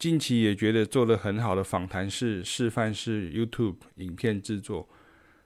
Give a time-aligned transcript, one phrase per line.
[0.00, 4.88] 近期也觉得做了很好的访谈式、示范式 YouTube 影片制作。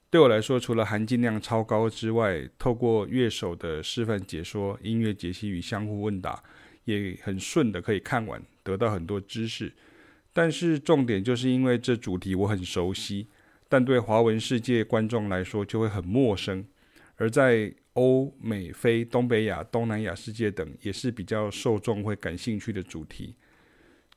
[0.09, 6.41] 对我来说，除了含金量超高之外，透过乐手的示范解说、音乐解析与相互问答，
[6.85, 9.73] 也很顺的可以看完，得到很多知识。
[10.33, 13.27] 但是重点就是因为这主题我很熟悉，
[13.69, 16.65] 但对华文世界观众来说就会很陌生。
[17.17, 23.35] 而在欧美非、东北亚、东南亚世界等，也是比较受众会感兴趣的主题。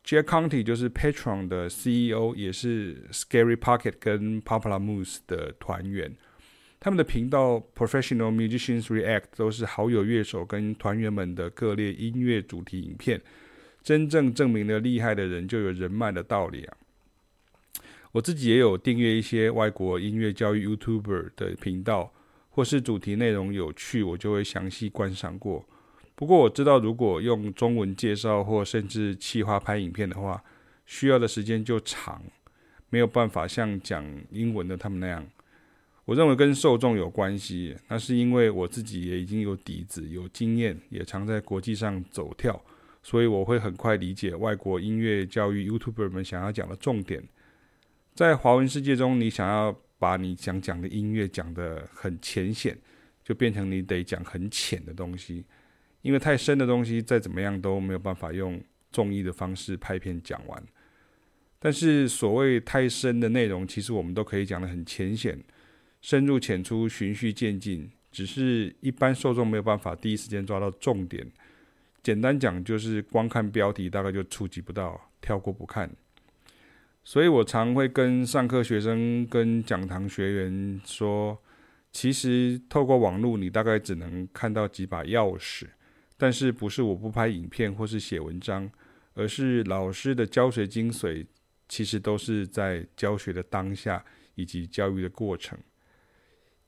[0.08, 6.15] Jack Conte 就是 Patron 的 CEO，也是 Scary Pocket 跟 Pamplemousse 的团员。
[6.79, 13.21] 他们的频道 Professional Musicians React 都是好友乐手跟团员们的各类音乐主题影片。
[13.84, 16.78] 真正证明了厉害的人就有人脉的道理啊！
[18.14, 22.14] 我自己也有订阅一些外国音乐教育 YouTuber 的频道，
[22.50, 25.68] 或是主题内容有趣，我就会详细观赏过。
[26.18, 30.43] 不过我知道，如果用中文介绍或甚至企划拍影片的话，
[30.88, 32.20] 需要的时间就长，
[32.90, 35.24] 没有办法像讲英文的他们那样。
[36.06, 42.59] 我认为跟受众有关系，那是因为我自己也已经有底子、有经验，也常在国际上走跳，
[43.04, 47.24] 所以我会很快理解外国音乐教育 YouTuber 们想要讲的重点。
[48.16, 52.76] 在华文世界中，你想要把你想讲的音乐讲得很浅显，
[53.24, 55.46] 就变成你得讲很浅的东西。
[56.08, 58.63] 因为太深的东西，再怎么样都没有办法用
[58.94, 60.63] 综艺的方式拍片讲完。
[61.59, 65.38] 但是所谓太深的内容，其实我们都可以讲得很浅显，
[66.00, 67.91] 深入浅出，循序渐进。
[68.09, 71.30] 只是一般受众没有办法第一时间抓到重点。
[72.02, 75.91] 简单讲，就是光看标题大概就触及不到，跳过不看。
[77.03, 81.38] 所以我常会跟上课学生、跟讲堂学员说，
[81.91, 85.66] 其实透过网络，你大概只能看到几把钥匙。
[86.18, 88.70] 但是不是我不拍影片或是写文章，
[89.14, 91.26] 而是老师的教学精髓，
[91.70, 94.04] 其实都是在教学的当下
[94.36, 95.58] 以及教育的过程。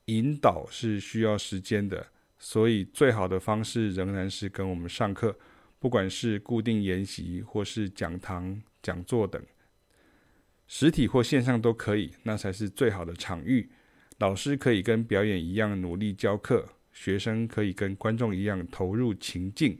[0.06, 2.06] 引导是需要时间的，
[2.38, 5.36] 所以最好的方式仍然是跟我们上课，
[5.78, 9.40] 不管是固定研习或是讲堂讲座等，
[10.66, 13.70] 实体或线上都可以，那才是最好的场域。
[14.18, 16.68] 老师可以跟表演一样努力教课。
[16.92, 19.78] 学生可以跟观众一样投入情境，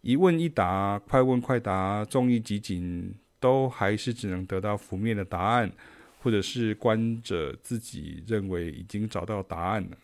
[0.00, 5.70] 一问一答、快问快答、综艺集锦，都还是只能得到负面的答案，
[6.20, 9.98] 或者是观者自己认为已经找到答案了。